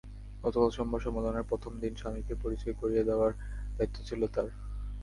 গতকাল 0.43 0.69
সোমবার 0.69 1.01
সম্মেলনের 1.01 1.49
প্রথম 1.49 1.71
দিন 1.79 1.93
স্বামীকে 1.95 2.33
পরিচয় 2.43 2.75
করিয়ে 2.81 3.07
দেওয়ার 3.09 3.31
দায়িত্ব 3.77 3.97
ছিল 4.07 4.21
তাঁর। 4.27 4.47